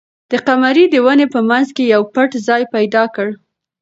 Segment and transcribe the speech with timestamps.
[0.47, 3.29] قمرۍ د ونې په منځ کې یو پټ ځای پیدا کړ.